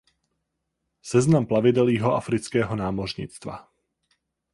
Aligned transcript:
Seznam 1.01 1.45
plavidel 1.47 1.87
jihoafrického 1.89 2.75
námořnictva. 2.75 3.67